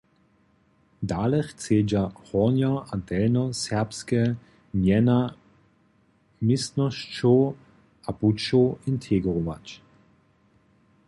Dale 1.09 1.39
chcedźa 1.49 2.03
hornjo- 2.27 2.83
a 2.93 2.97
delnjoserbske 3.09 4.21
mjena 4.79 5.19
městnosćow 6.47 7.39
a 8.07 8.17
pućow 8.19 8.65
integrować. 8.91 9.67